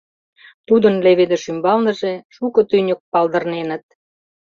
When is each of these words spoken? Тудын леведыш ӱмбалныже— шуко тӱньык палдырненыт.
Тудын 0.67 0.95
леведыш 1.05 1.43
ӱмбалныже— 1.51 2.13
шуко 2.35 2.61
тӱньык 2.69 2.99
палдырненыт. 3.11 3.85